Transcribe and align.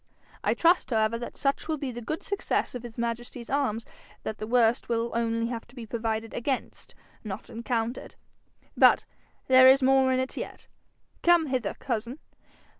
I 0.43 0.55
trust 0.55 0.89
however 0.89 1.19
that 1.19 1.37
such 1.37 1.67
will 1.67 1.77
be 1.77 1.91
the 1.91 2.01
good 2.01 2.23
success 2.23 2.73
of 2.73 2.81
his 2.81 2.97
majesty's 2.97 3.51
arms 3.51 3.85
that 4.23 4.39
the 4.39 4.47
worst 4.47 4.89
will 4.89 5.11
only 5.13 5.45
have 5.51 5.67
to 5.67 5.75
be 5.75 5.85
provided 5.85 6.33
against, 6.33 6.95
not 7.23 7.51
encountered. 7.51 8.15
But 8.75 9.05
there 9.45 9.67
is 9.67 9.83
more 9.83 10.11
in 10.11 10.19
it 10.19 10.35
yet. 10.37 10.65
Come 11.21 11.45
hither, 11.45 11.75
cousin. 11.75 12.17